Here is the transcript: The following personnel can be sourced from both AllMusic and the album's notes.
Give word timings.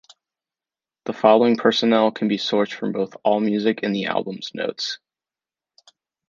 The 1.05 1.13
following 1.13 1.57
personnel 1.57 2.09
can 2.09 2.27
be 2.27 2.39
sourced 2.39 2.73
from 2.73 2.91
both 2.91 3.15
AllMusic 3.23 3.81
and 3.83 3.93
the 3.93 4.05
album's 4.05 4.49
notes. 4.55 4.97